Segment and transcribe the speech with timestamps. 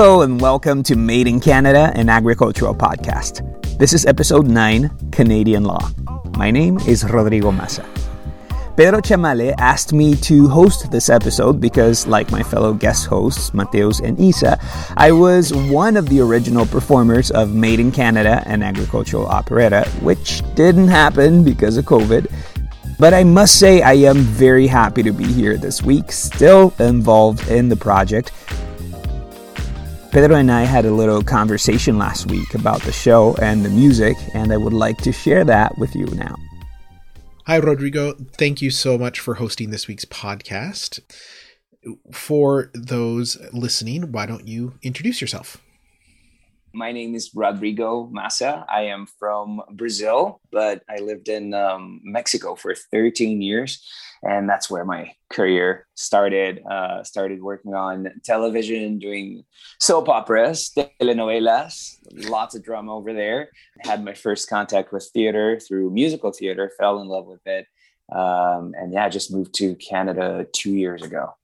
[0.00, 3.42] Hello, and welcome to Made in Canada, an agricultural podcast.
[3.80, 5.90] This is episode 9 Canadian Law.
[6.36, 7.84] My name is Rodrigo Massa.
[8.76, 14.00] Pedro Chamale asked me to host this episode because, like my fellow guest hosts, Mateos
[14.00, 14.56] and Isa,
[14.96, 20.42] I was one of the original performers of Made in Canada, an agricultural operetta, which
[20.54, 22.32] didn't happen because of COVID.
[23.00, 27.48] But I must say, I am very happy to be here this week, still involved
[27.48, 28.30] in the project.
[30.10, 34.16] Pedro and I had a little conversation last week about the show and the music,
[34.32, 36.34] and I would like to share that with you now.
[37.46, 38.14] Hi, Rodrigo.
[38.38, 41.00] Thank you so much for hosting this week's podcast.
[42.10, 45.58] For those listening, why don't you introduce yourself?
[46.72, 48.64] My name is Rodrigo Massa.
[48.66, 53.82] I am from Brazil, but I lived in um, Mexico for 13 years,
[54.22, 56.62] and that's where my career started.
[56.68, 59.44] Uh, started working on television, doing
[59.80, 61.96] soap operas, telenovelas,
[62.28, 63.50] lots of drama over there.
[63.80, 66.70] Had my first contact with theater through musical theater.
[66.78, 67.66] Fell in love with it,
[68.12, 71.34] um, and yeah, just moved to Canada two years ago.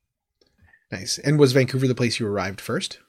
[0.90, 1.18] Nice.
[1.18, 3.00] And was Vancouver the place you arrived first?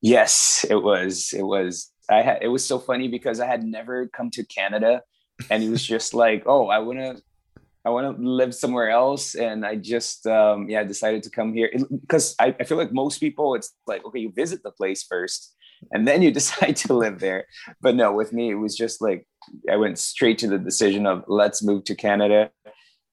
[0.00, 1.32] Yes, it was.
[1.32, 1.90] It was.
[2.08, 2.38] I had.
[2.42, 5.02] It was so funny because I had never come to Canada,
[5.50, 7.22] and it was just like, oh, I want to.
[7.88, 11.70] I want to live somewhere else, and I just, um, yeah, decided to come here
[11.90, 15.56] because I, I feel like most people, it's like, okay, you visit the place first,
[15.90, 17.46] and then you decide to live there.
[17.80, 19.26] But no, with me, it was just like
[19.70, 22.50] I went straight to the decision of let's move to Canada,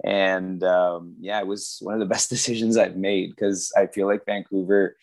[0.03, 4.07] and um, yeah, it was one of the best decisions I've made because I feel
[4.07, 4.97] like Vancouver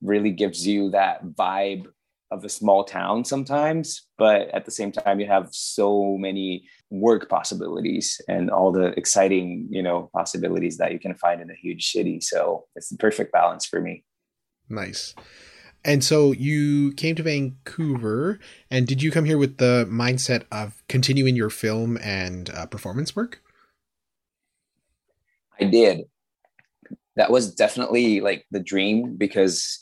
[0.00, 1.86] really gives you that vibe
[2.32, 7.28] of a small town sometimes but at the same time you have so many work
[7.28, 11.90] possibilities and all the exciting you know possibilities that you can find in a huge
[11.90, 12.20] city.
[12.20, 14.04] So it's the perfect balance for me.
[14.68, 15.14] Nice.
[15.84, 18.38] And so you came to vancouver
[18.70, 23.16] and did you come here with the mindset of continuing your film and uh, performance
[23.16, 23.42] work?
[25.58, 26.02] I did.
[27.16, 29.80] That was definitely like the dream because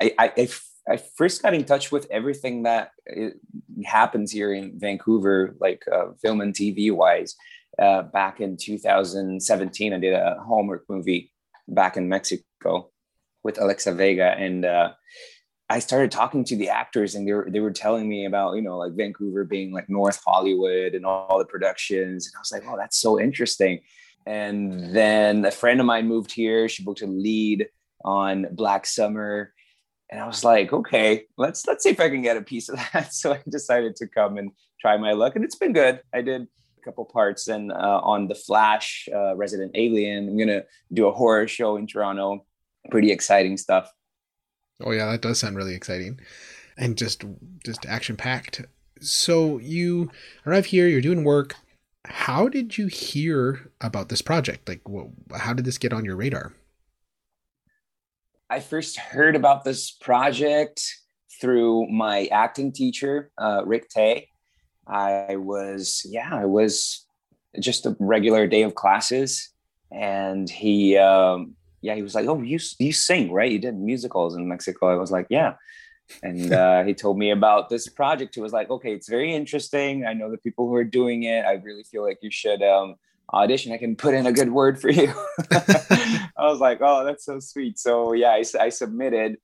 [0.00, 0.48] I, I, I
[0.96, 2.92] first got in touch with everything that
[3.84, 7.36] happens here in Vancouver, like uh, film and TV wise,
[7.78, 9.92] uh, back in 2017.
[9.92, 11.32] I did a Hallmark movie
[11.68, 12.90] back in Mexico
[13.44, 14.92] with Alexa Vega, and uh,
[15.68, 18.62] I started talking to the actors, and they were they were telling me about you
[18.62, 22.64] know like Vancouver being like North Hollywood and all the productions, and I was like,
[22.66, 23.80] oh, that's so interesting.
[24.26, 26.68] And then a friend of mine moved here.
[26.68, 27.68] She booked a lead
[28.04, 29.52] on Black Summer
[30.10, 32.78] and I was like, okay, let's let's see if I can get a piece of
[32.92, 33.12] that.
[33.12, 36.00] So I decided to come and try my luck, and it's been good.
[36.14, 40.28] I did a couple parts and uh, on the Flash, uh, Resident Alien.
[40.28, 42.44] I'm gonna do a horror show in Toronto.
[42.90, 43.90] Pretty exciting stuff.
[44.82, 46.20] Oh yeah, that does sound really exciting,
[46.76, 47.24] and just
[47.64, 48.62] just action packed.
[49.00, 50.10] So you
[50.46, 51.54] arrive here, you're doing work.
[52.04, 54.68] How did you hear about this project?
[54.68, 54.80] Like,
[55.36, 56.54] how did this get on your radar?
[58.50, 60.82] I first heard about this project
[61.40, 64.28] through my acting teacher, uh, Rick Tay.
[64.86, 67.06] I was, yeah, I was
[67.60, 69.50] just a regular day of classes,
[69.92, 73.52] and he, um, yeah, he was like, "Oh, you you sing, right?
[73.52, 75.54] You did musicals in Mexico." I was like, "Yeah,"
[76.22, 78.34] and uh, he told me about this project.
[78.34, 80.06] He was like, "Okay, it's very interesting.
[80.06, 81.44] I know the people who are doing it.
[81.44, 82.96] I really feel like you should." Um,
[83.32, 85.12] audition, I can put in a good word for you.
[85.50, 87.78] I was like, oh, that's so sweet.
[87.78, 89.36] So yeah, I, I submitted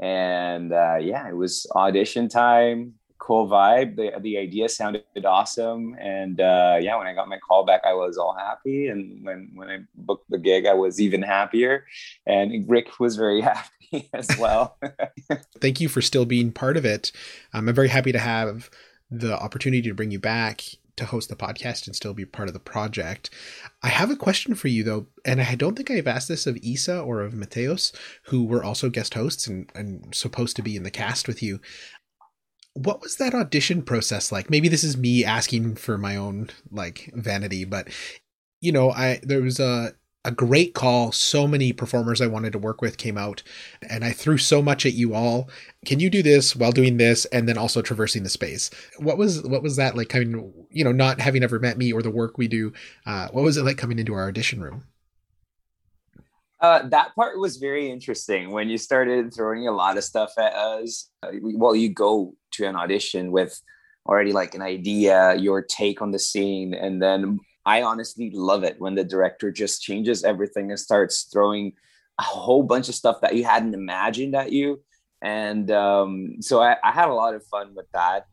[0.00, 2.94] and uh, yeah, it was audition time.
[3.18, 3.96] Cool vibe.
[3.96, 5.96] The, the idea sounded awesome.
[6.00, 8.86] And uh, yeah, when I got my call back, I was all happy.
[8.86, 11.84] And when, when I booked the gig, I was even happier.
[12.26, 14.78] And Rick was very happy as well.
[15.60, 17.10] Thank you for still being part of it.
[17.52, 18.70] Um, I'm very happy to have
[19.10, 20.62] the opportunity to bring you back
[20.98, 23.30] to host the podcast and still be part of the project.
[23.82, 26.56] I have a question for you though, and I don't think I've asked this of
[26.58, 30.82] Isa or of Mateos, who were also guest hosts and, and supposed to be in
[30.82, 31.60] the cast with you.
[32.74, 34.50] What was that audition process like?
[34.50, 37.88] Maybe this is me asking for my own like vanity, but
[38.60, 39.94] you know, I there was a
[40.28, 41.10] a great call.
[41.10, 43.42] So many performers I wanted to work with came out,
[43.88, 45.48] and I threw so much at you all.
[45.86, 48.70] Can you do this while doing this, and then also traversing the space?
[48.98, 50.10] What was what was that like?
[50.10, 52.74] Coming, you know, not having ever met me or the work we do.
[53.06, 54.84] Uh, what was it like coming into our audition room?
[56.60, 60.52] Uh, that part was very interesting when you started throwing a lot of stuff at
[60.52, 61.08] us.
[61.22, 63.58] Uh, well, you go to an audition with
[64.04, 67.38] already like an idea, your take on the scene, and then
[67.68, 71.74] I honestly love it when the director just changes everything and starts throwing
[72.18, 74.82] a whole bunch of stuff that you hadn't imagined at you.
[75.20, 78.24] And um, so I, I had a lot of fun with that.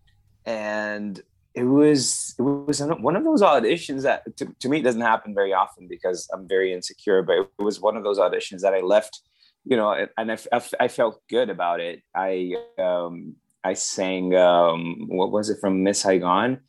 [0.46, 1.22] And
[1.54, 5.54] it was it was one of those auditions that to, to, me doesn't happen very
[5.54, 7.22] often because I'm very insecure.
[7.22, 9.22] But it was one of those auditions that I left,
[9.66, 12.04] you know, and I, I, I felt good about it.
[12.16, 13.36] I um,
[13.66, 16.62] I sang um, what was it from Miss Saigon?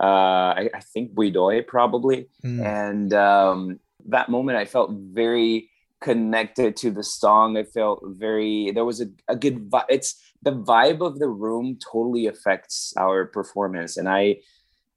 [0.00, 2.64] Uh, I, I think Bui Doi probably, mm.
[2.64, 3.78] and um,
[4.08, 7.56] that moment I felt very connected to the song.
[7.56, 9.84] I felt very there was a, a good vibe.
[9.88, 14.38] It's the vibe of the room totally affects our performance, and I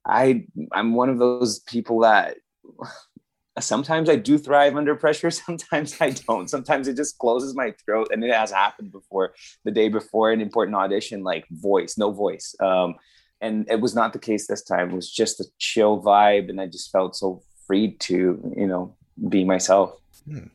[0.05, 2.37] I I'm one of those people that
[3.59, 5.31] sometimes I do thrive under pressure.
[5.45, 6.49] Sometimes I don't.
[6.49, 9.33] Sometimes it just closes my throat, and it has happened before.
[9.63, 12.55] The day before an important audition, like voice, no voice.
[12.59, 12.95] Um,
[13.41, 14.91] and it was not the case this time.
[14.91, 18.95] It was just a chill vibe, and I just felt so free to, you know,
[19.29, 19.97] be myself.
[20.25, 20.47] Hmm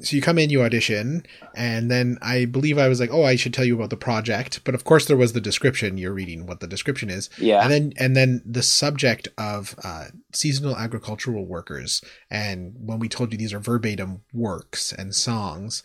[0.00, 1.24] so you come in, you audition,
[1.54, 4.64] and then I believe I was like, "Oh, I should tell you about the project."
[4.64, 5.98] But of course, there was the description.
[5.98, 7.62] You're reading what the description is, yeah.
[7.62, 12.02] And then and then the subject of uh, seasonal agricultural workers.
[12.30, 15.82] And when we told you these are verbatim works and songs,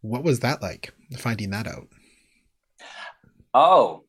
[0.00, 0.92] what was that like?
[1.18, 1.88] Finding that out.
[3.52, 4.04] Oh,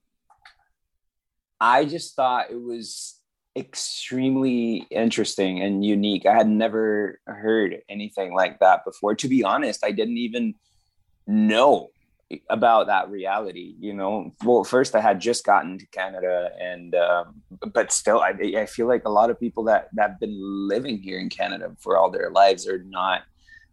[1.62, 3.20] I just thought it was
[3.56, 6.26] extremely interesting and unique.
[6.26, 9.14] I had never heard anything like that before.
[9.16, 10.56] To be honest, I didn't even
[11.28, 11.90] know
[12.50, 17.42] about that reality you know well first i had just gotten to canada and um,
[17.74, 21.00] but still I, I feel like a lot of people that that have been living
[21.00, 23.24] here in canada for all their lives are not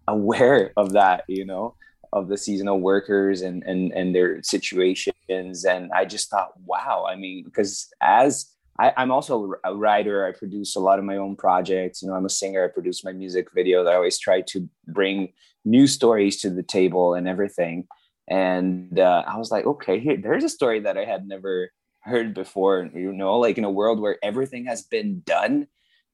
[0.09, 1.77] aware of that you know
[2.13, 7.15] of the seasonal workers and and and their situations and i just thought wow i
[7.15, 10.25] mean because as I, am also a writer.
[10.25, 12.01] I produce a lot of my own projects.
[12.01, 12.65] You know, I'm a singer.
[12.65, 13.89] I produce my music videos.
[13.89, 15.33] I always try to bring
[15.65, 17.89] new stories to the table and everything.
[18.29, 21.71] And uh, I was like, okay, here, there's a story that I had never
[22.03, 22.89] heard before.
[22.95, 25.67] You know, like in a world where everything has been done,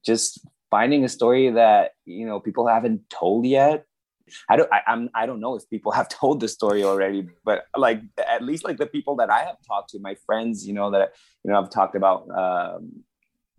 [0.03, 0.39] just
[0.71, 3.85] finding a story that you know people haven't told yet
[4.49, 7.65] I don't I, I'm I don't know if people have told the story already, but
[7.75, 10.91] like at least like the people that I have talked to, my friends, you know,
[10.91, 11.13] that
[11.43, 13.03] you know I've talked about um,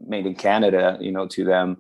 [0.01, 1.79] made in Canada, you know, to them.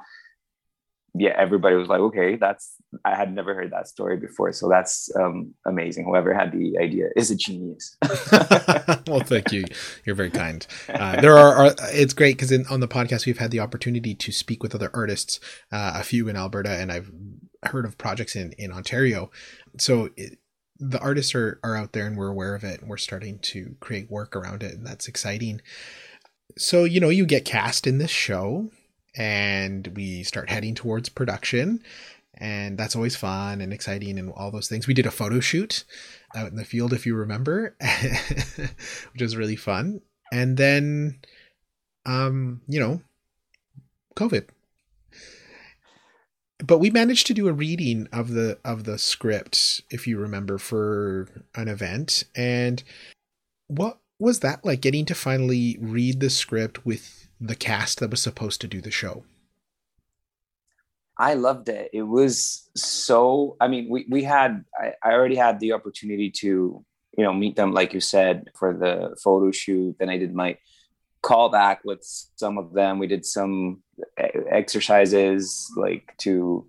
[1.18, 5.10] Yeah, everybody was like, okay, that's I had never heard that story before, so that's
[5.16, 6.04] um, amazing.
[6.04, 7.96] Whoever had the idea is a genius.
[9.06, 9.64] well, thank you.
[10.04, 10.66] You're very kind.
[10.88, 14.30] Uh, there are, are, it's great because on the podcast we've had the opportunity to
[14.30, 15.40] speak with other artists,
[15.72, 17.10] uh, a few in Alberta, and I've
[17.66, 19.30] heard of projects in in Ontario.
[19.78, 20.38] So it,
[20.78, 23.76] the artists are are out there and we're aware of it and we're starting to
[23.80, 25.60] create work around it and that's exciting.
[26.58, 28.70] So, you know, you get cast in this show
[29.16, 31.82] and we start heading towards production
[32.38, 34.86] and that's always fun and exciting and all those things.
[34.86, 35.84] We did a photo shoot
[36.34, 37.76] out in the field if you remember,
[39.12, 40.00] which was really fun.
[40.32, 41.20] And then
[42.04, 43.02] um, you know,
[44.14, 44.48] COVID
[46.58, 50.58] but we managed to do a reading of the of the script if you remember
[50.58, 52.24] for an event.
[52.34, 52.82] And
[53.68, 58.22] what was that like getting to finally read the script with the cast that was
[58.22, 59.24] supposed to do the show?
[61.18, 61.90] I loved it.
[61.92, 66.84] It was so i mean we, we had I, I already had the opportunity to
[67.16, 69.96] you know meet them like you said for the photo shoot.
[69.98, 70.56] Then i did my
[71.22, 72.98] call back with some of them.
[72.98, 73.82] We did some
[74.50, 76.66] exercises like to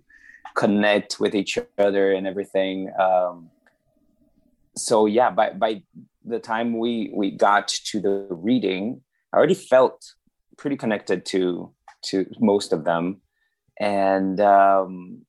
[0.56, 2.90] connect with each other and everything.
[2.98, 3.50] Um,
[4.76, 5.82] so yeah by by
[6.24, 9.00] the time we we got to the reading
[9.32, 10.14] i already felt
[10.56, 13.20] pretty connected to to most of them.
[13.80, 15.22] And um,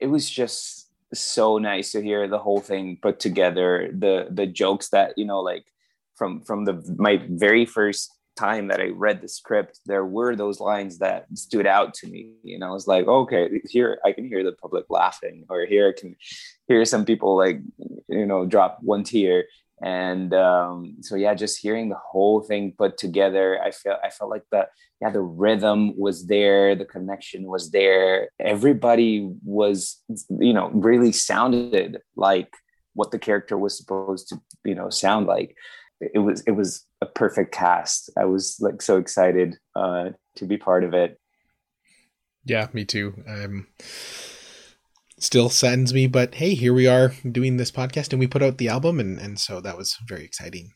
[0.00, 3.90] it was just so nice to hear the whole thing put together.
[3.92, 5.64] The the jokes that you know like
[6.14, 10.60] from from the my very first time that I read the script, there were those
[10.60, 12.32] lines that stood out to me.
[12.44, 16.00] And I was like, okay, here I can hear the public laughing, or here I
[16.00, 16.16] can
[16.68, 17.60] hear some people like,
[18.08, 19.44] you know, drop one tear.
[19.82, 24.30] And um, so yeah, just hearing the whole thing put together, I felt I felt
[24.30, 24.68] like the
[25.02, 28.30] yeah, the rhythm was there, the connection was there.
[28.40, 32.48] Everybody was, you know, really sounded like
[32.94, 35.54] what the character was supposed to, you know, sound like
[36.00, 38.10] it was it was a perfect cast.
[38.16, 41.18] I was like so excited uh, to be part of it.
[42.44, 43.22] Yeah, me too.
[43.26, 43.66] Um,
[45.18, 48.58] still saddens me, but hey, here we are doing this podcast, and we put out
[48.58, 50.70] the album, and and so that was very exciting.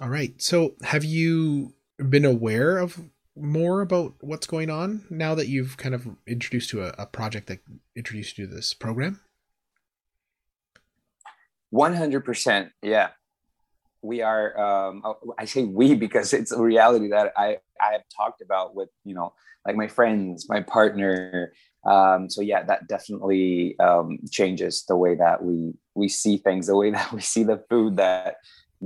[0.00, 3.00] All right, so have you been aware of
[3.36, 7.46] more about what's going on now that you've kind of introduced to a, a project
[7.46, 7.60] that
[7.96, 9.20] introduced you to this program?
[11.72, 12.70] 100%.
[12.82, 13.08] Yeah.
[14.02, 15.02] We are, um,
[15.38, 19.14] I say we because it's a reality that I, I have talked about with, you
[19.14, 19.32] know,
[19.66, 21.52] like my friends, my partner.
[21.84, 26.76] Um, so yeah, that definitely um, changes the way that we, we see things, the
[26.76, 28.36] way that we see the food that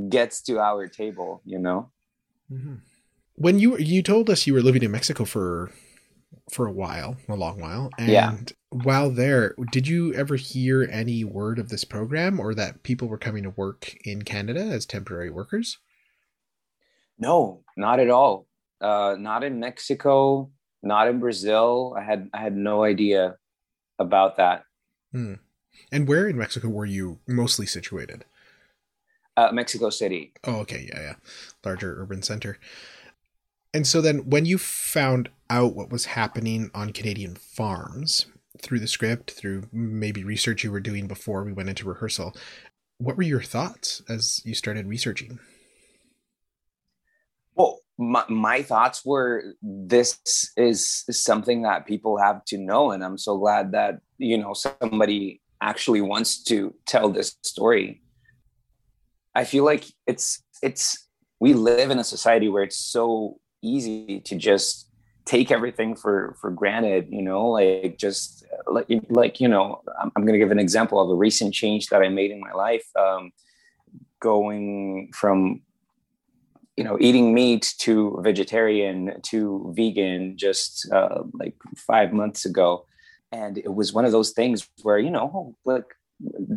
[0.09, 1.91] gets to our table, you know?
[2.53, 2.75] Mm-hmm.
[3.37, 5.71] When you, you told us you were living in Mexico for
[6.51, 7.91] for a while, a long while.
[7.99, 8.37] And yeah.
[8.71, 13.19] while there, did you ever hear any word of this program or that people were
[13.19, 15.79] coming to work in Canada as temporary workers?
[17.19, 18.47] No, not at all.
[18.81, 20.51] Uh, not in Mexico,
[20.83, 21.95] not in Brazil.
[21.99, 23.37] I had I had no idea
[23.99, 24.65] about that.
[25.13, 25.35] Hmm.
[25.91, 28.25] And where in Mexico were you mostly situated?
[29.37, 30.33] Uh, Mexico City.
[30.45, 31.15] Oh, okay, yeah, yeah,
[31.65, 32.59] larger urban center.
[33.77, 38.25] And so then when you found out what was happening on Canadian farms
[38.63, 42.35] through the script, through maybe research you were doing before we went into rehearsal,
[42.97, 45.41] what were your thoughts as you started researching?
[47.55, 50.21] Well, my, my thoughts were this
[50.57, 52.93] is something that people have to know.
[52.93, 58.01] And I'm so glad that, you know, somebody actually wants to tell this story.
[59.35, 61.07] I feel like it's, it's,
[61.41, 64.89] we live in a society where it's so easy to just
[65.25, 70.23] take everything for for granted you know like just like like you know i'm, I'm
[70.23, 72.87] going to give an example of a recent change that i made in my life
[72.97, 73.33] um,
[74.21, 75.63] going from
[76.77, 82.87] you know eating meat to vegetarian to vegan just uh, like five months ago.
[83.33, 85.96] And it was one of those things where you know like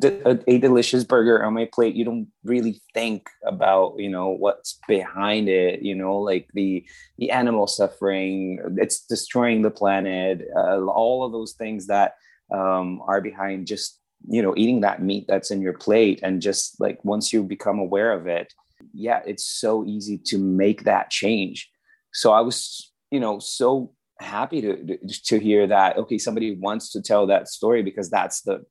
[0.03, 4.79] a, a, delicious burger on my plate you don't really think about you know what's
[4.87, 6.85] behind it you know like the
[7.17, 12.13] the animal suffering it's destroying the planet uh, all of those things that
[12.53, 13.99] um, are behind just
[14.29, 17.79] you know eating that meat that's in your plate and just like once you become
[17.79, 18.53] aware of it
[18.93, 21.69] yeah it's so easy to make that change.
[22.13, 27.01] So i was you know so happy to to hear that okay somebody wants to
[27.01, 28.65] tell that story because that's the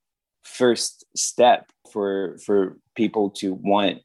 [0.44, 3.98] first step for for people to want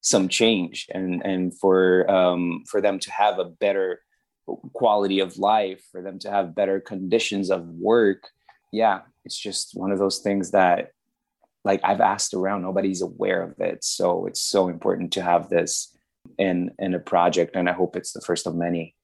[0.00, 4.00] some change and and for um, for them to have a better
[4.72, 8.28] quality of life for them to have better conditions of work.
[8.72, 10.90] Yeah it's just one of those things that
[11.64, 13.84] like i've asked around nobody's aware of it.
[13.84, 15.96] So it's so important to have this
[16.38, 18.94] in in a project and i hope it's the first of many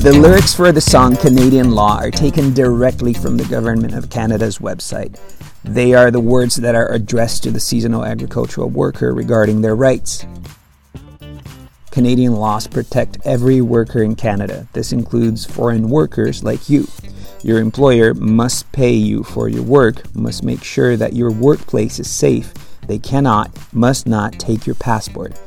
[0.00, 4.58] The lyrics for the song Canadian Law are taken directly from the Government of Canada's
[4.58, 5.20] website.
[5.62, 10.24] They are the words that are addressed to the seasonal agricultural worker regarding their rights.
[11.90, 14.66] Canadian laws protect every worker in Canada.
[14.72, 16.88] This includes foreign workers like you.
[17.42, 22.08] Your employer must pay you for your work, must make sure that your workplace is
[22.08, 22.54] safe.
[22.86, 25.38] They cannot, must not take your passport,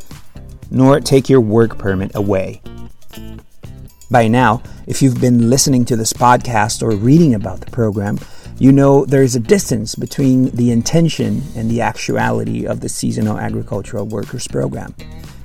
[0.69, 2.61] nor take your work permit away.
[4.13, 8.19] By now, if you've been listening to this podcast or reading about the program,
[8.59, 13.39] you know there is a distance between the intention and the actuality of the Seasonal
[13.39, 14.93] Agricultural Workers Program.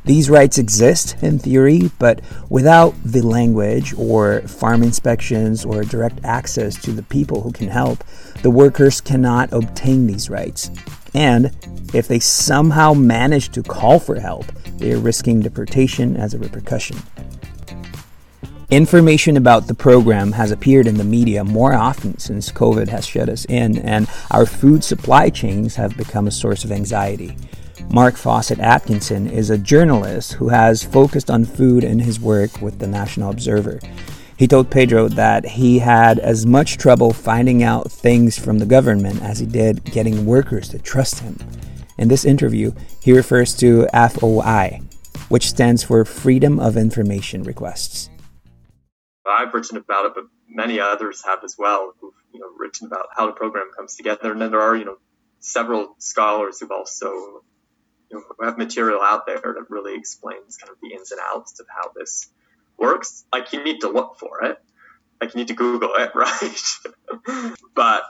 [0.04, 2.20] These rights exist in theory, but
[2.50, 8.04] without the language or farm inspections or direct access to the people who can help,
[8.42, 10.70] the workers cannot obtain these rights.
[11.14, 11.56] And
[11.94, 14.44] if they somehow manage to call for help,
[14.76, 16.98] they are risking deportation as a repercussion.
[18.70, 23.30] Information about the program has appeared in the media more often since COVID has shut
[23.30, 27.34] us in, and our food supply chains have become a source of anxiety.
[27.90, 32.86] Marc Fawcett-Atkinson is a journalist who has focused on food in his work with the
[32.86, 33.80] National Observer.
[34.36, 39.22] He told Pedro that he had as much trouble finding out things from the government
[39.22, 41.38] as he did getting workers to trust him.
[41.96, 42.72] In this interview,
[43.02, 44.82] he refers to FOI,
[45.30, 48.10] which stands for Freedom of Information Requests.
[49.30, 53.06] I've written about it, but many others have as well, who've you know written about
[53.16, 54.32] how the program comes together.
[54.32, 54.98] And then there are you know
[55.40, 57.42] several scholars who've also
[58.10, 61.58] you know have material out there that really explains kind of the ins and outs
[61.60, 62.28] of how this
[62.76, 63.24] works.
[63.32, 64.58] Like you need to look for it,
[65.20, 67.54] like you need to Google it, right?
[67.74, 68.02] but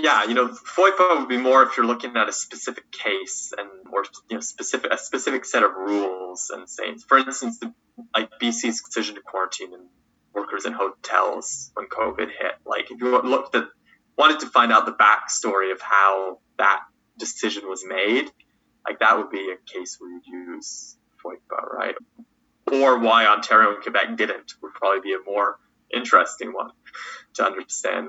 [0.00, 3.68] yeah, you know, FOIPA would be more if you're looking at a specific case and
[3.84, 7.72] more, you know, specific a specific set of rules and saying, for instance, the,
[8.14, 9.88] like BC's decision to quarantine and
[10.32, 12.52] workers in hotels when COVID hit.
[12.64, 13.64] Like, if you looked at
[14.16, 16.80] wanted to find out the backstory of how that
[17.18, 18.30] decision was made,
[18.86, 21.94] like that would be a case where you'd use FOIPA, right?
[22.72, 25.58] Or why Ontario and Quebec didn't would probably be a more
[25.92, 26.70] interesting one
[27.34, 28.08] to understand.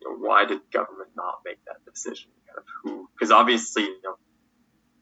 [0.00, 2.30] You know, why did government not make that decision?
[2.46, 3.08] Kind of who?
[3.14, 4.16] Because obviously, you know,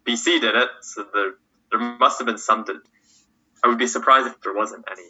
[0.07, 1.33] BC did it, so there
[1.71, 2.65] there must have been some.
[3.63, 5.09] I would be surprised if there wasn't any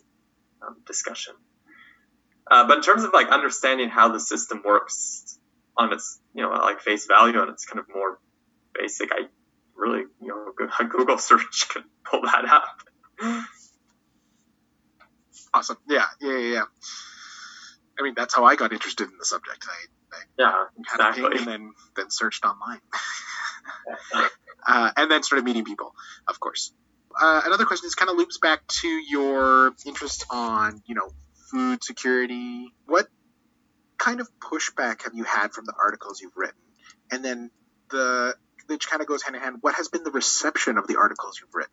[0.66, 1.34] um, discussion.
[2.50, 5.38] Uh, but in terms of like understanding how the system works
[5.76, 8.18] on its, you know, like face value and its kind of more
[8.74, 9.26] basic, I
[9.76, 13.44] really, you know, a Google search could pull that up.
[15.52, 15.76] Awesome.
[15.88, 16.64] Yeah, yeah, yeah, yeah.
[17.98, 19.66] I mean, that's how I got interested in the subject.
[19.68, 21.38] I, I yeah, exactly.
[21.38, 22.80] and then then searched online,
[24.66, 25.92] uh, and then started meeting people,
[26.26, 26.72] of course.
[27.20, 31.10] Uh, another question is kind of loops back to your interest on, you know,
[31.50, 32.72] food security.
[32.86, 33.08] What
[33.98, 36.60] kind of pushback have you had from the articles you've written?
[37.10, 37.50] And then
[37.90, 38.34] the
[38.66, 39.56] which kind of goes hand in hand.
[39.62, 41.72] What has been the reception of the articles you've written?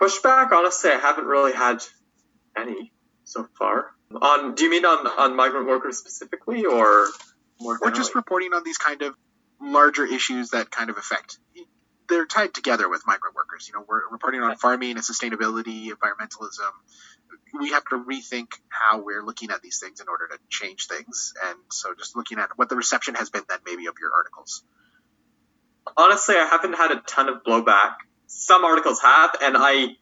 [0.00, 1.82] Pushback, honestly, I haven't really had
[2.56, 2.93] any
[3.24, 3.90] so far.
[4.20, 7.08] On, do you mean on on migrant workers specifically, or
[7.60, 7.78] more?
[7.82, 9.14] Or just reporting on these kind of
[9.60, 11.38] larger issues that kind of affect
[12.08, 13.68] they're tied together with migrant workers.
[13.68, 16.70] You know, we're reporting on farming and sustainability, environmentalism.
[17.58, 21.32] We have to rethink how we're looking at these things in order to change things.
[21.46, 24.64] And so, just looking at what the reception has been, then maybe of your articles.
[25.96, 27.94] Honestly, I haven't had a ton of blowback.
[28.26, 29.96] Some articles have, and I,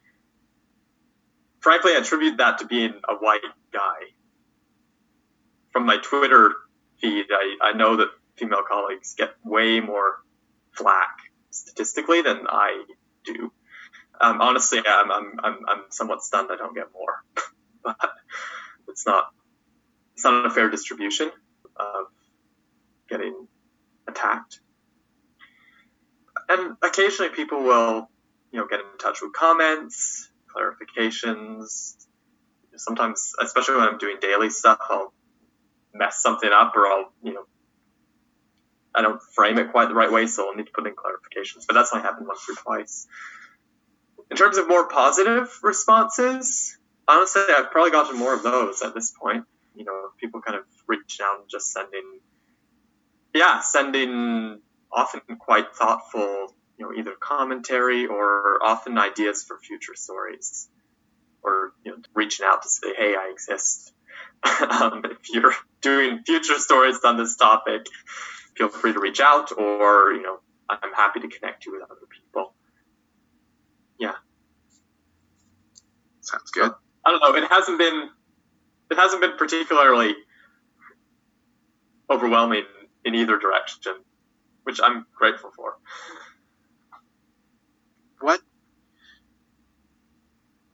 [1.63, 4.11] frankly, I attribute that to being a white guy.
[5.71, 6.53] From my Twitter
[6.99, 10.17] feed, I, I know that female colleagues get way more
[10.73, 11.17] flack
[11.51, 12.83] statistically than I
[13.23, 13.51] do.
[14.19, 17.23] Um, honestly, I'm, I'm, I'm, I'm somewhat stunned I don't get more,
[17.83, 17.97] but
[18.89, 19.29] it's not,
[20.13, 21.31] it's not a fair distribution
[21.77, 22.05] of
[23.09, 23.47] getting
[24.07, 24.59] attacked.
[26.49, 28.09] And occasionally people will,
[28.51, 31.95] you know, get in touch with comments, clarifications.
[32.75, 35.13] Sometimes, especially when I'm doing daily stuff, I'll
[35.93, 37.45] mess something up or I'll, you know,
[38.95, 41.65] I don't frame it quite the right way, so I'll need to put in clarifications.
[41.67, 43.07] But that's only happened once or twice.
[44.29, 49.11] In terms of more positive responses, honestly, I've probably gotten more of those at this
[49.11, 49.45] point.
[49.75, 52.19] You know, people kind of reach out and just sending,
[53.33, 54.59] yeah, sending
[54.91, 56.53] often quite thoughtful,
[56.83, 60.67] you know, either commentary or often ideas for future stories,
[61.43, 63.93] or you know, reaching out to say, hey, I exist.
[64.69, 67.85] um, if you're doing future stories on this topic,
[68.55, 72.07] feel free to reach out or, you know, I'm happy to connect you with other
[72.09, 72.53] people.
[73.97, 74.13] Yeah.
[76.21, 76.71] Sounds good.
[77.05, 77.41] I don't know.
[77.41, 78.09] It hasn't been,
[78.91, 80.15] it hasn't been particularly
[82.09, 82.63] overwhelming
[83.05, 83.93] in either direction,
[84.63, 85.75] which I'm grateful for.
[88.23, 88.41] What,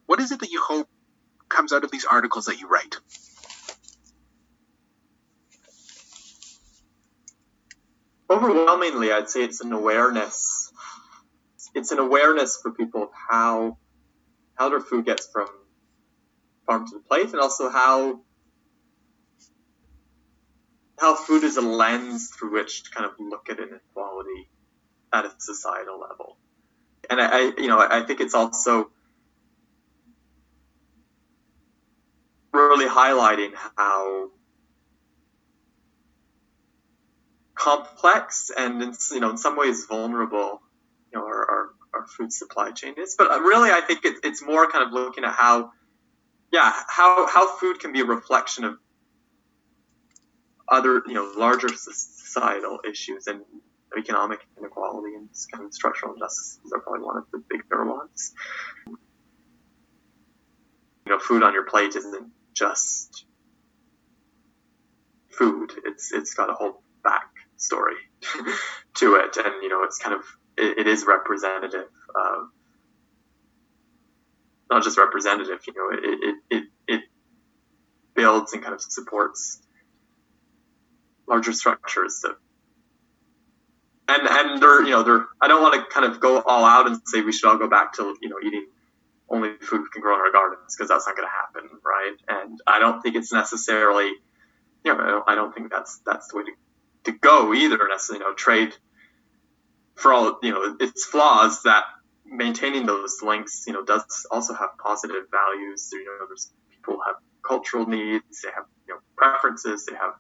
[0.05, 0.87] what is it that you hope
[1.49, 2.95] comes out of these articles that you write?
[8.29, 10.71] overwhelmingly, I'd say it's an awareness.
[11.73, 13.77] It's an awareness for people of how
[14.55, 15.47] how their food gets from
[16.65, 18.21] farm to the plate, and also how
[20.99, 24.49] how food is a lens through which to kind of look at inequality
[25.13, 26.37] at a societal level.
[27.09, 28.89] And I, I you know, I think it's also
[32.53, 34.29] really highlighting how
[37.55, 40.61] complex and in, you know in some ways vulnerable
[41.11, 43.15] you know our, our, our food supply chain is.
[43.17, 45.71] But uh, really i think it, it's more kind of looking at how
[46.53, 48.77] yeah how how food can be a reflection of
[50.69, 53.41] other you know larger societal issues and
[53.97, 58.33] economic inequality and kind of structural injustices are probably one of the bigger ones
[58.87, 58.97] you
[61.07, 63.25] know food on your plate isn't just
[65.29, 67.95] food it's it's got a whole back story
[68.95, 70.21] to it, and you know, it's kind of
[70.57, 72.47] it, it is representative of
[74.69, 75.59] not just representative.
[75.67, 77.01] You know, it, it it it
[78.15, 79.61] builds and kind of supports
[81.27, 82.35] larger structures that
[84.09, 86.87] and and they're you know they're I don't want to kind of go all out
[86.87, 88.67] and say we should all go back to you know eating
[89.29, 92.15] only food we can grow in our gardens because that's not going to happen, right?
[92.27, 94.11] And I don't think it's necessarily
[94.83, 96.51] you know I don't think that's that's the way to
[97.11, 97.77] to go either.
[97.87, 98.73] Necessarily, you know, trade
[99.95, 101.83] for all you know its flaws that
[102.25, 105.89] maintaining those links, you know, does also have positive values.
[105.91, 107.15] You know, there's people have
[107.47, 110.13] cultural needs, they have you know preferences, they have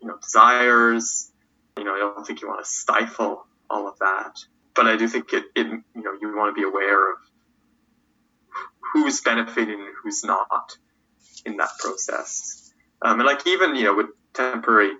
[0.00, 1.30] you know desires.
[1.78, 4.36] You know, I don't think you want to stifle all of that.
[4.74, 7.18] But I do think it, it you know you want to be aware of
[8.92, 10.76] who's benefiting and who's not
[11.44, 12.72] in that process.
[13.02, 14.92] Um, and like even you know with temporary,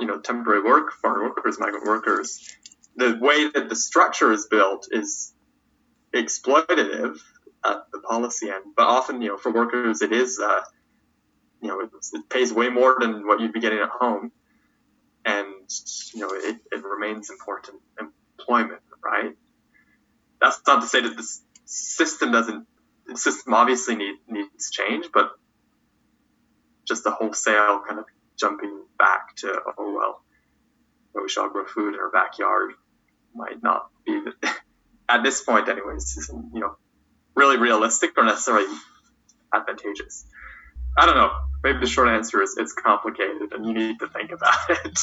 [0.00, 2.56] you know temporary work, foreign workers, migrant workers,
[2.96, 5.32] the way that the structure is built is
[6.14, 7.18] exploitative
[7.64, 8.64] at the policy end.
[8.76, 10.60] But often, you know, for workers, it is, uh,
[11.60, 14.32] you know, it, it pays way more than what you'd be getting at home,
[15.26, 15.46] and
[16.14, 19.36] you know, it, it remains important employment, right?
[20.40, 21.26] That's not to say that the
[21.64, 22.66] system doesn't.
[23.06, 25.30] The system obviously need, needs change, but
[26.86, 28.06] just the wholesale kind of
[28.38, 30.22] jumping back to oh well,
[31.22, 32.72] we shall grow food in our backyard
[33.34, 34.32] might not be the,
[35.08, 36.30] at this point, anyways.
[36.54, 36.76] You know
[37.36, 38.66] really realistic or necessarily
[39.54, 40.26] advantageous.
[40.98, 41.30] I don't know.
[41.62, 44.98] Maybe the short answer is it's complicated and you need to think about it.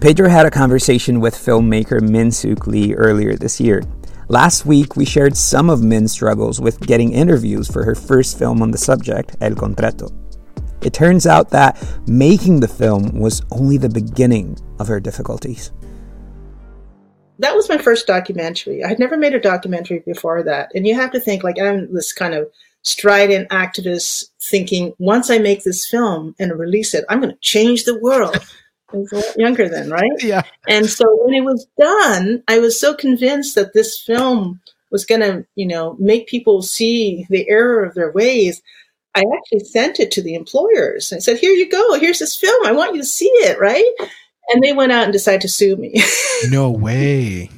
[0.00, 3.82] Pedro had a conversation with filmmaker Min Sook Lee earlier this year.
[4.30, 8.62] Last week, we shared some of Min's struggles with getting interviews for her first film
[8.62, 10.12] on the subject, El Contrato.
[10.82, 15.72] It turns out that making the film was only the beginning of her difficulties.
[17.40, 18.84] That was my first documentary.
[18.84, 20.70] I had never made a documentary before that.
[20.76, 22.48] And you have to think, like, I'm this kind of
[22.82, 27.82] strident activist thinking, once I make this film and release it, I'm going to change
[27.82, 28.38] the world.
[28.92, 30.10] I was a lot younger then, right?
[30.22, 30.42] Yeah.
[30.68, 35.20] And so when it was done, I was so convinced that this film was going
[35.20, 38.62] to, you know, make people see the error of their ways.
[39.14, 41.12] I actually sent it to the employers.
[41.12, 41.98] I said, "Here you go.
[41.98, 42.64] Here's this film.
[42.64, 43.92] I want you to see it, right?"
[44.50, 46.00] And they went out and decided to sue me.
[46.50, 47.50] no way.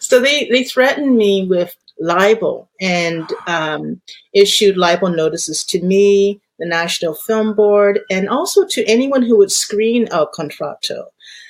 [0.00, 4.00] so they they threatened me with libel and um,
[4.32, 9.52] issued libel notices to me, the National Film Board, and also to anyone who would
[9.52, 11.04] screen El Contrato.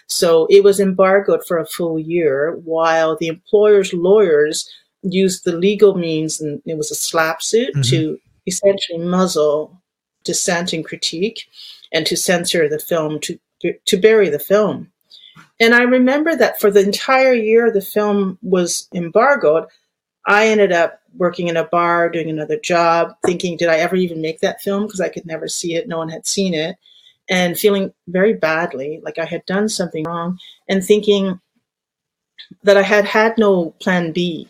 [0.07, 4.69] So it was embargoed for a full year while the employer's lawyers
[5.03, 7.83] used the legal means, and it was a SLAPP suit, mm-hmm.
[7.83, 9.81] to essentially muzzle
[10.25, 11.47] dissent and critique
[11.93, 13.39] and to censor the film, to,
[13.87, 14.91] to bury the film.
[15.61, 19.67] And I remember that for the entire year the film was embargoed,
[20.27, 24.21] I ended up working in a bar, doing another job, thinking, did I ever even
[24.21, 24.85] make that film?
[24.85, 25.89] Because I could never see it.
[25.89, 26.77] No one had seen it.
[27.29, 31.41] And feeling very badly, like I had done something wrong, and thinking
[32.63, 34.49] that I had had no plan B.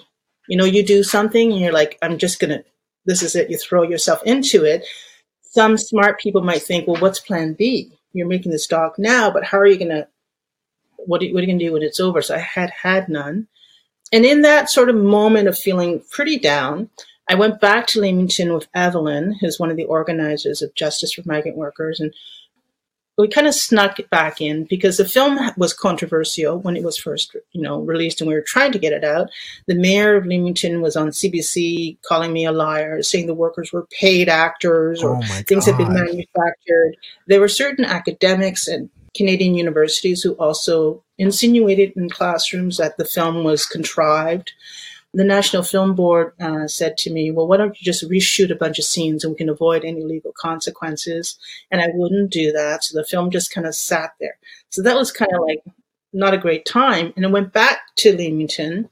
[0.48, 2.64] You know, you do something and you're like, I'm just going to,
[3.06, 3.50] this is it.
[3.50, 4.84] You throw yourself into it.
[5.42, 7.92] Some smart people might think, well, what's plan B?
[8.12, 10.08] You're making this doc now, but how are you going to,
[10.96, 12.22] what are you, you going to do when it's over?
[12.22, 13.46] So I had had none.
[14.14, 16.88] And in that sort of moment of feeling pretty down,
[17.28, 21.22] I went back to Leamington with Evelyn, who's one of the organizers of Justice for
[21.26, 22.14] Migrant Workers, and
[23.18, 26.96] we kind of snuck it back in because the film was controversial when it was
[26.96, 29.30] first, you know, released, and we were trying to get it out.
[29.66, 33.86] The mayor of Leamington was on CBC calling me a liar, saying the workers were
[34.00, 36.96] paid actors or oh things had been manufactured.
[37.26, 43.44] There were certain academics and Canadian universities who also insinuated in classrooms that the film
[43.44, 44.52] was contrived.
[45.12, 48.56] The National Film Board uh, said to me, Well, why don't you just reshoot a
[48.56, 51.38] bunch of scenes and we can avoid any legal consequences?
[51.70, 52.82] And I wouldn't do that.
[52.82, 54.36] So the film just kind of sat there.
[54.70, 55.62] So that was kind of like
[56.12, 57.12] not a great time.
[57.16, 58.88] And I went back to Leamington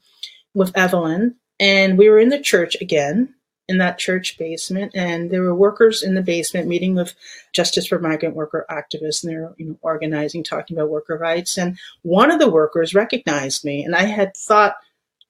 [0.53, 3.33] with Evelyn, and we were in the church again
[3.67, 7.15] in that church basement, and there were workers in the basement meeting with
[7.53, 11.57] Justice for Migrant Worker activists, and they were you know, organizing, talking about worker rights.
[11.57, 14.75] And one of the workers recognized me, and I had thought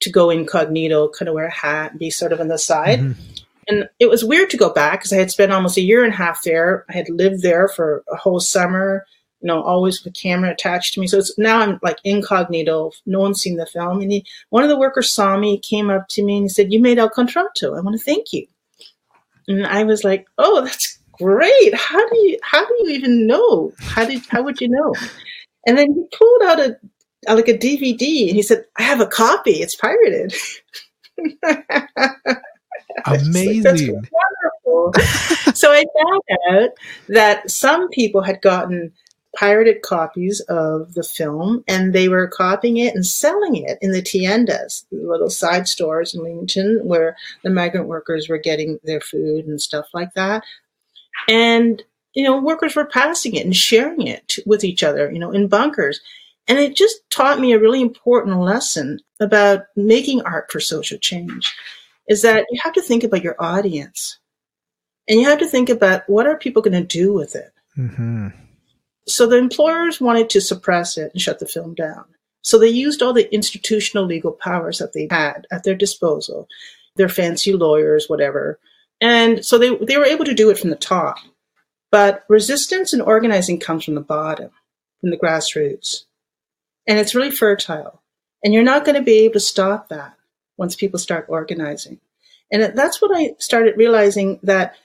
[0.01, 2.99] to go incognito, kind of wear a hat, be sort of on the side.
[2.99, 3.21] Mm-hmm.
[3.69, 6.13] And it was weird to go back because I had spent almost a year and
[6.13, 6.85] a half there.
[6.89, 9.05] I had lived there for a whole summer
[9.43, 11.07] you know, always with a camera attached to me.
[11.07, 12.91] So it's now I'm like incognito.
[13.05, 13.99] No one's seen the film.
[13.99, 16.71] And he, one of the workers saw me, came up to me and he said,
[16.71, 17.77] "You made El Contrato.
[17.77, 18.47] I want to thank you."
[19.49, 21.75] And I was like, "Oh, that's great.
[21.75, 23.73] How do you how do you even know?
[23.79, 24.95] How did how would you know?"
[25.67, 26.77] And then he pulled out a
[27.27, 29.61] uh, like a DVD and he said, "I have a copy.
[29.61, 30.33] It's pirated."
[33.05, 34.07] Amazing.
[35.53, 36.69] So I found out
[37.09, 38.91] that some people had gotten
[39.35, 44.01] pirated copies of the film and they were copying it and selling it in the
[44.01, 49.61] tiendas, little side stores in Leamington where the migrant workers were getting their food and
[49.61, 50.43] stuff like that.
[51.27, 51.81] And,
[52.13, 55.47] you know, workers were passing it and sharing it with each other, you know, in
[55.47, 55.99] bunkers.
[56.47, 61.51] And it just taught me a really important lesson about making art for social change
[62.07, 64.19] is that you have to think about your audience
[65.07, 67.51] and you have to think about what are people going to do with it.
[67.77, 68.27] Mm-hmm.
[69.07, 72.05] So the employers wanted to suppress it and shut the film down.
[72.41, 76.47] So they used all the institutional legal powers that they had at their disposal,
[76.95, 78.59] their fancy lawyers, whatever.
[79.01, 81.17] And so they, they were able to do it from the top.
[81.91, 84.49] But resistance and organizing comes from the bottom,
[85.01, 86.03] from the grassroots.
[86.87, 88.01] And it's really fertile.
[88.43, 90.15] And you're not going to be able to stop that
[90.57, 91.99] once people start organizing.
[92.51, 94.75] And that's what I started realizing that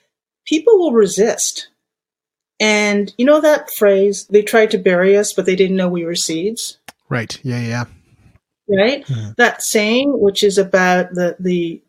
[0.46, 1.68] people will resist.
[2.61, 6.05] And you know that phrase, they tried to bury us, but they didn't know we
[6.05, 6.79] were seeds?
[7.09, 7.38] Right.
[7.42, 7.85] Yeah, yeah.
[8.68, 9.07] Right?
[9.07, 9.37] Mhm.
[9.37, 11.81] That saying, which is about the, the,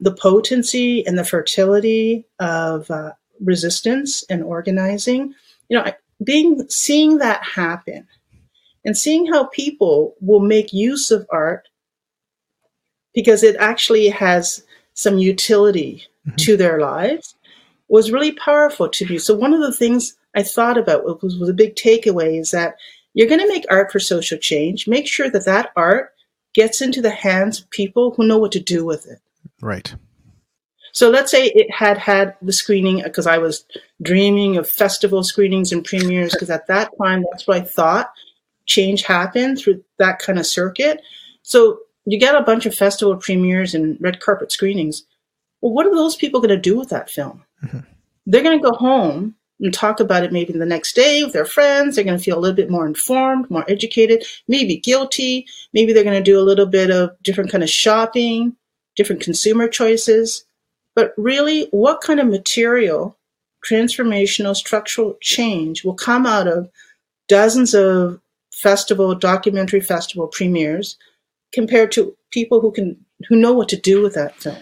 [0.00, 5.34] the potency and the fertility of uh, resistance and organizing,
[5.68, 8.06] you know, being, seeing that happen
[8.84, 11.68] and seeing how people will make use of art
[13.14, 14.62] because it actually has
[14.94, 16.36] some utility Mhm.
[16.36, 17.34] to their lives
[17.92, 19.18] was really powerful to me.
[19.18, 22.76] So one of the things I thought about was, was a big takeaway is that
[23.12, 24.88] you're going to make art for social change.
[24.88, 26.14] Make sure that that art
[26.54, 29.18] gets into the hands of people who know what to do with it.
[29.60, 29.94] Right.
[30.92, 33.66] So let's say it had had the screening because I was
[34.00, 38.10] dreaming of festival screenings and premieres because at that time that's what I thought
[38.64, 41.02] change happened through that kind of circuit.
[41.42, 45.04] So you get a bunch of festival premieres and red carpet screenings.
[45.60, 47.44] Well, what are those people going to do with that film?
[47.64, 47.84] Mhm.
[48.26, 51.44] They're going to go home and talk about it maybe the next day with their
[51.44, 51.94] friends.
[51.94, 55.46] They're going to feel a little bit more informed, more educated, maybe guilty.
[55.72, 58.56] Maybe they're going to do a little bit of different kind of shopping,
[58.96, 60.44] different consumer choices.
[60.94, 63.16] But really, what kind of material,
[63.68, 66.68] transformational, structural change will come out of
[67.28, 68.20] dozens of
[68.52, 70.96] festival, documentary festival premieres
[71.52, 72.96] compared to people who can
[73.28, 74.58] who know what to do with that film?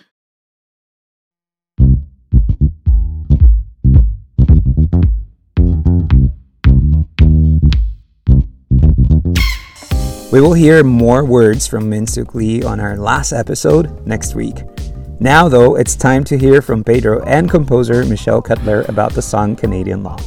[10.32, 14.58] We will hear more words from Min Sook Lee on our last episode next week.
[15.18, 19.56] Now, though, it's time to hear from Pedro and composer Michelle Cutler about the song
[19.56, 20.18] Canadian Law.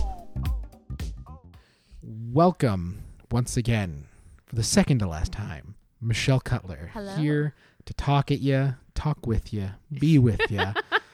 [2.04, 4.06] Welcome once again
[4.46, 7.16] for the second to last time, Michelle Cutler Hello.
[7.16, 10.60] here to talk at you, talk with you, be with you,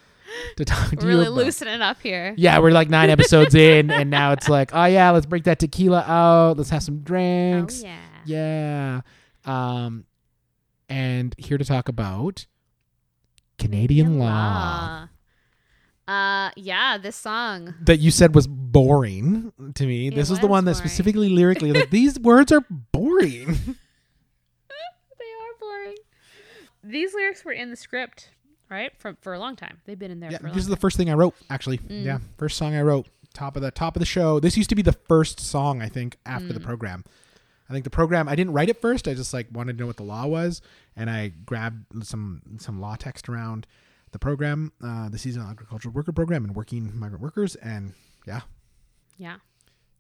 [0.58, 1.32] to talk to We're really you.
[1.32, 2.34] about- loosening up here.
[2.38, 5.60] Yeah, we're like nine episodes in, and now it's like, oh yeah, let's break that
[5.60, 6.58] tequila out.
[6.58, 7.84] Let's have some Oh drinks.
[7.84, 7.96] yeah.
[8.26, 9.02] Yeah.
[9.46, 10.06] Um,
[10.90, 12.46] and here to talk about
[13.58, 14.26] Canadian law.
[14.26, 15.08] law.
[16.08, 17.76] Uh, yeah, this song.
[17.82, 20.08] that you said was boring to me.
[20.08, 23.58] It this is the was one that specifically lyrically like these words are boring.
[25.20, 25.96] They are boring.
[26.84, 28.30] These lyrics were in the script,
[28.70, 28.92] right?
[28.98, 29.82] For for a long time.
[29.86, 31.36] They've been in there yeah, for a long this is the first thing I wrote
[31.50, 31.78] actually.
[31.78, 32.06] Mm.
[32.06, 33.08] Yeah, first song I wrote.
[33.34, 34.40] Top of the top of the show.
[34.40, 36.64] This used to be the first song I think after the Mm.
[36.66, 37.04] program.
[37.70, 39.08] I think the program I didn't write it first.
[39.08, 40.62] I just like wanted to know what the law was,
[40.96, 43.68] and I grabbed some some law text around
[44.12, 47.94] the program, uh, the seasonal agricultural worker program, and working migrant workers, and
[48.26, 48.42] yeah,
[49.18, 49.36] Yeah.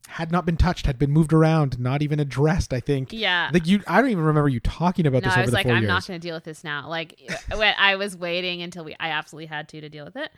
[0.07, 2.73] had not been touched, had been moved around, not even addressed.
[2.73, 3.13] I think.
[3.13, 3.51] Yeah.
[3.53, 3.83] Like you.
[3.87, 5.87] I don't even remember you talking about no, this I was like, four I'm years.
[5.89, 6.89] not going to deal with this now.
[6.89, 7.19] Like,
[7.55, 10.31] when I was waiting until we, I absolutely had to to deal with it.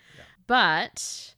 [0.48, 1.34] But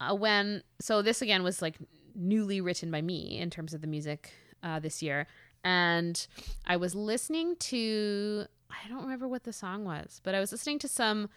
[0.00, 1.74] uh, when, so this again was like
[2.14, 4.32] newly written by me in terms of the music
[4.66, 5.26] uh, this year,
[5.64, 6.26] and
[6.66, 10.78] I was listening to, I don't remember what the song was, but I was listening
[10.80, 11.28] to some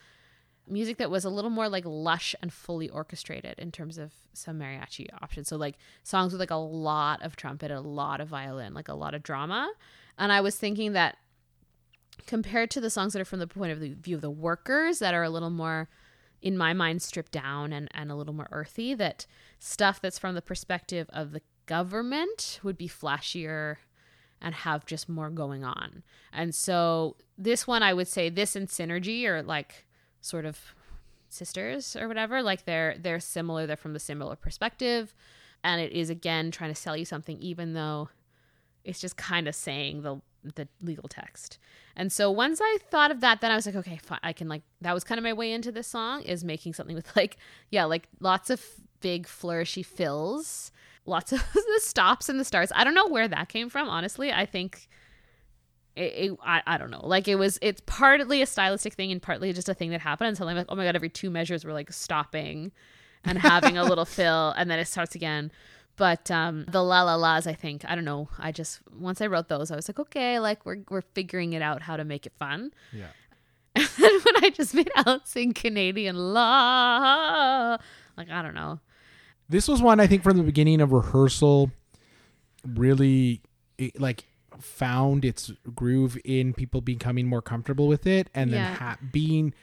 [0.67, 4.59] music that was a little more like lush and fully orchestrated in terms of some
[4.59, 5.47] mariachi options.
[5.47, 8.93] So like songs with like a lot of trumpet, a lot of violin, like a
[8.93, 9.71] lot of drama.
[10.17, 11.17] And I was thinking that
[12.27, 15.13] compared to the songs that are from the point of view of the workers that
[15.13, 15.89] are a little more
[16.41, 19.25] in my mind stripped down and, and a little more earthy that
[19.57, 23.77] stuff that's from the perspective of the government would be flashier
[24.41, 26.01] and have just more going on
[26.33, 29.85] and so this one i would say this and synergy are like
[30.19, 30.59] sort of
[31.29, 35.13] sisters or whatever like they're they're similar they're from the similar perspective
[35.63, 38.09] and it is again trying to sell you something even though
[38.83, 41.57] it's just kind of saying the the legal text.
[41.95, 44.19] And so once I thought of that, then I was like, okay, fine.
[44.23, 46.95] I can like that was kind of my way into this song is making something
[46.95, 47.37] with like
[47.69, 48.63] yeah, like lots of
[49.01, 50.71] big flourishy fills,
[51.09, 52.71] lots of the stops and the starts.
[52.75, 54.31] I don't know where that came from, honestly.
[54.31, 54.87] I think
[55.95, 57.05] it, it I, I don't know.
[57.05, 60.29] Like it was it's partly a stylistic thing and partly just a thing that happened.
[60.29, 62.71] And suddenly I'm like, oh my god, every two measures we're like stopping
[63.25, 65.51] and having a little fill, and then it starts again.
[65.97, 68.29] But um, the la la la's, I think, I don't know.
[68.37, 71.61] I just once I wrote those, I was like, okay, like we're we're figuring it
[71.61, 72.71] out how to make it fun.
[72.93, 73.07] Yeah.
[73.75, 77.77] And then when I just made Alan sing Canadian law,
[78.17, 78.79] like I don't know.
[79.49, 81.71] This was one I think from the beginning of rehearsal
[82.65, 83.41] really
[83.77, 84.25] it, like
[84.59, 88.75] found its groove in people becoming more comfortable with it and then Yeah.
[88.75, 89.53] ha- being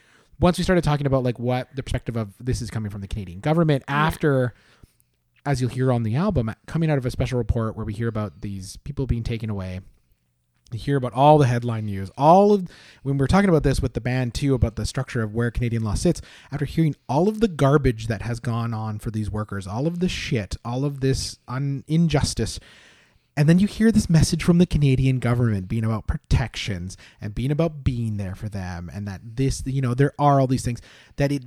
[0.40, 3.08] once we started talking about like what the perspective of this is coming from the
[3.08, 4.54] Canadian government after
[5.44, 8.08] as you'll hear on the album coming out of a special report where we hear
[8.08, 9.80] about these people being taken away
[10.72, 12.10] you hear about all the headline news.
[12.16, 12.68] All of
[13.02, 15.50] when we were talking about this with the band too about the structure of where
[15.50, 19.30] canadian law sits after hearing all of the garbage that has gone on for these
[19.30, 22.58] workers all of the shit all of this un- injustice
[23.36, 27.50] and then you hear this message from the Canadian government being about protections and being
[27.50, 30.80] about being there for them and that this you know there are all these things
[31.16, 31.44] that it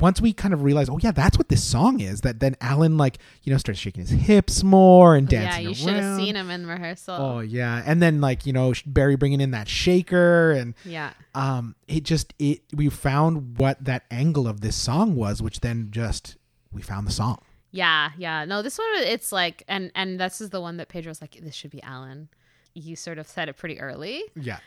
[0.00, 2.96] once we kind of realize oh yeah that's what this song is that then Alan
[2.96, 5.62] like you know starts shaking his hips more and dancing.
[5.62, 7.14] yeah, you should have seen him in rehearsal.
[7.14, 11.12] Oh yeah, and then like you know Barry bringing in that shaker and Yeah.
[11.34, 15.88] um it just it we found what that angle of this song was, which then
[15.90, 16.36] just
[16.72, 17.38] we found the song.
[17.70, 18.44] Yeah, yeah.
[18.44, 21.54] No, this one it's like and and this is the one that Pedro's like, this
[21.54, 22.28] should be Alan.
[22.74, 24.22] You sort of said it pretty early.
[24.34, 24.58] Yeah,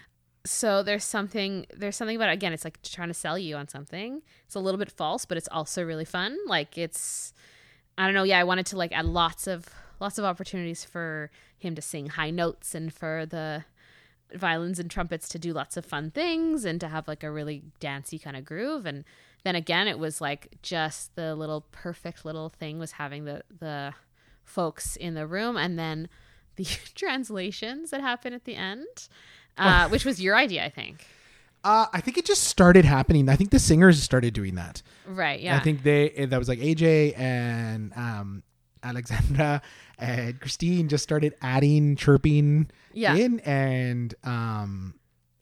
[0.48, 2.34] So there's something there's something about it.
[2.34, 4.22] again, it's like trying to sell you on something.
[4.46, 6.38] It's a little bit false, but it's also really fun.
[6.48, 7.34] Like it's
[7.98, 9.68] I don't know, yeah, I wanted to like add lots of
[10.00, 13.66] lots of opportunities for him to sing high notes and for the
[14.34, 17.64] violins and trumpets to do lots of fun things and to have like a really
[17.80, 19.06] dancey kind of groove and
[19.44, 23.94] then again it was like just the little perfect little thing was having the the
[24.44, 26.10] folks in the room and then
[26.58, 29.08] the translations that happen at the end
[29.58, 31.06] uh, which was your idea i think
[31.64, 33.28] uh, I think it just started happening.
[33.28, 34.82] I think the singers started doing that.
[35.06, 38.44] right yeah I think they that was like AJ and um
[38.84, 39.62] Alexandra
[39.98, 43.16] and Christine just started adding chirping Yeah.
[43.16, 44.94] in and um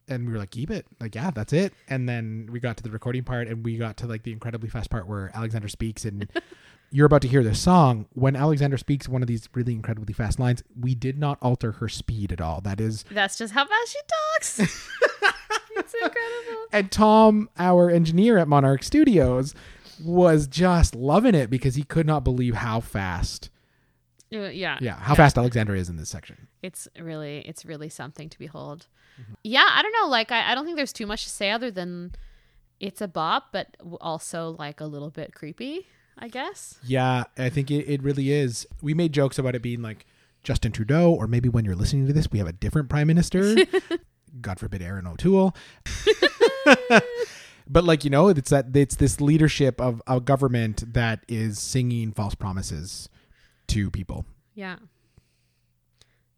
[0.07, 2.83] and we were like keep it like yeah that's it and then we got to
[2.83, 6.05] the recording part and we got to like the incredibly fast part where Alexandra speaks
[6.05, 6.27] and
[6.91, 10.39] you're about to hear this song when Alexandra speaks one of these really incredibly fast
[10.39, 12.61] lines we did not alter her speed at all.
[12.61, 13.99] That is that's just how fast she
[14.59, 14.79] talks.
[15.77, 16.65] It's incredible.
[16.71, 19.53] And Tom, our engineer at Monarch Studios,
[20.01, 23.49] was just loving it because he could not believe how fast,
[24.33, 24.77] Uh, yeah.
[24.81, 26.47] yeah, how fast Alexandra is in this section.
[26.63, 28.87] it's really it's really something to behold.
[29.21, 29.33] Mm-hmm.
[29.43, 31.71] yeah i don't know like I, I don't think there's too much to say other
[31.71, 32.11] than
[32.81, 37.69] it's a bop but also like a little bit creepy i guess Yeah, I think
[37.71, 38.65] it, it really is.
[38.81, 40.05] We made jokes about it being like
[40.43, 43.55] Justin Trudeau, or maybe when you're listening to this, we have a different prime minister.
[44.41, 45.55] God forbid, Erin O'Toole.
[47.67, 52.11] but like you know, it's that it's this leadership of a government that is singing
[52.11, 53.09] false promises
[53.67, 54.77] to people, yeah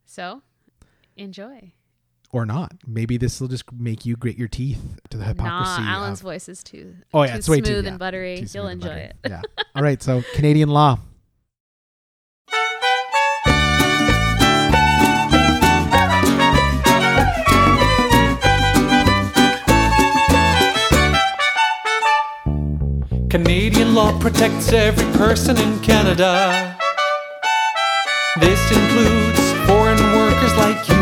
[0.06, 0.42] so
[1.16, 1.74] enjoy
[2.32, 2.74] or not.
[2.86, 5.82] Maybe this will just make you grit your teeth to the hypocrisy.
[5.82, 8.00] nah alan's of, voice is too Oh, yeah, too it's way smooth too- yeah, and
[8.00, 9.02] buttery too you'll enjoy buttery.
[9.04, 9.42] it Yeah.
[9.76, 10.02] All right.
[10.04, 11.00] So Canadian law.
[23.30, 26.78] Canadian law protects every person in Canada.
[28.40, 30.97] This includes foreign workers like you.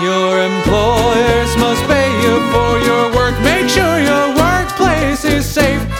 [0.00, 3.34] Your employers must pay you for your work.
[3.42, 5.97] Make sure your workplace is safe.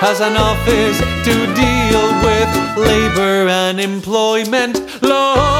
[0.00, 5.56] Has an office to deal with labor and employment laws.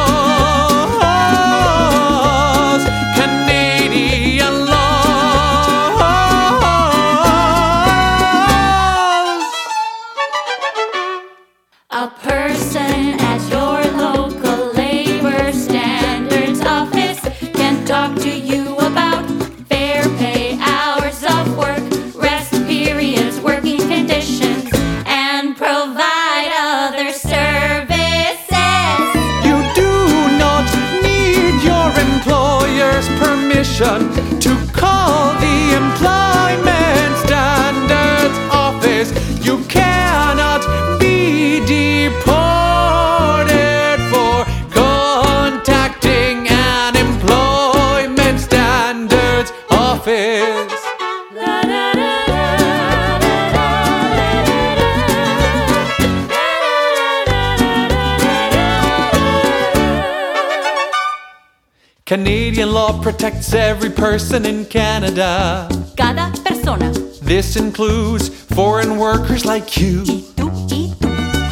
[63.57, 65.68] Every person in Canada.
[65.96, 66.92] Cada persona.
[67.22, 70.02] This includes foreign workers like you.
[70.04, 71.09] Y tú, y tú.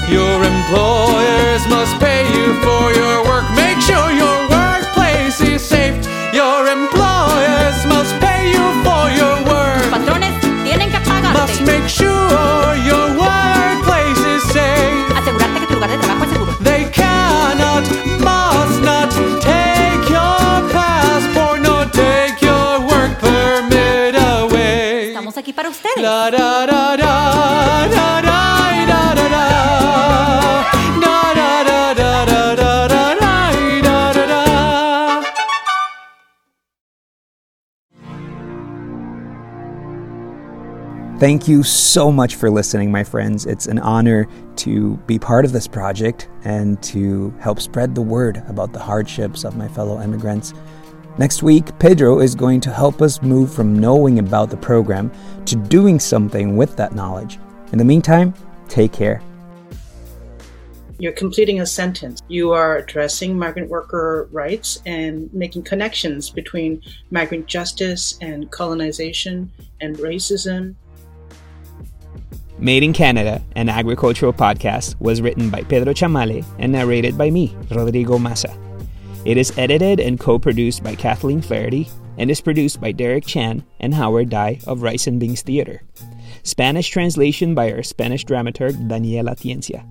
[0.08, 3.44] Your employers must pay you for your work.
[3.56, 4.23] Make sure your
[26.04, 28.34] da da da da da da
[41.20, 43.46] Thank you so much for listening, my friends.
[43.46, 44.26] It's an honor
[44.56, 49.42] to be part of this project and to help spread the word about the hardships
[49.42, 50.52] of my fellow immigrants.
[51.16, 55.12] Next week, Pedro is going to help us move from knowing about the program
[55.46, 57.38] to doing something with that knowledge.
[57.70, 58.34] In the meantime,
[58.68, 59.22] take care.
[60.98, 62.20] You're completing a sentence.
[62.26, 69.96] You are addressing migrant worker rights and making connections between migrant justice and colonization and
[69.98, 70.74] racism.
[72.58, 77.54] Made in Canada, an agricultural podcast, was written by Pedro Chamale and narrated by me,
[77.70, 78.63] Rodrigo Massa.
[79.24, 83.64] It is edited and co produced by Kathleen Flaherty and is produced by Derek Chan
[83.80, 85.82] and Howard Dai of Rice and Beans Theater.
[86.42, 89.88] Spanish translation by our Spanish dramaturg Daniela Tiencia.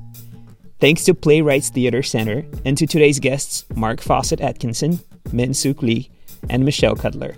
[0.80, 5.00] Thanks to Playwrights Theater Center and to today's guests Marc Fawcett-Atkinson,
[5.32, 6.12] Min Sook Lee,
[6.50, 7.36] and Michelle Cutler.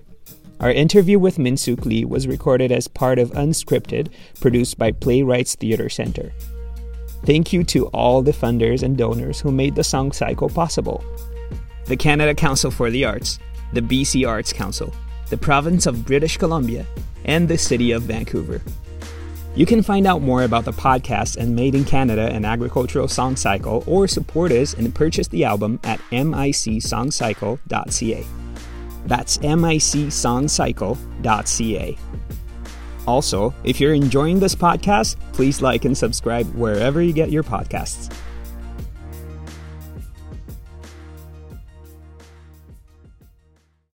[0.59, 5.55] Our interview with Min Sook Lee was recorded as part of Unscripted, produced by Playwrights
[5.55, 6.33] Theater Center.
[7.23, 11.03] Thank you to all the funders and donors who made the Song Cycle possible.
[11.86, 13.38] The Canada Council for the Arts,
[13.73, 14.91] the BC Arts Council,
[15.29, 16.88] the Province of British Columbia,
[17.25, 18.61] and the City of Vancouver.
[19.55, 23.38] You can find out more about the podcast and Made in Canada and Agricultural Song
[23.38, 28.25] Cycle or support us and purchase the album at micsongcycle.ca.
[29.05, 31.97] That's micsongcycle.ca.
[33.07, 38.13] Also, if you're enjoying this podcast, please like and subscribe wherever you get your podcasts.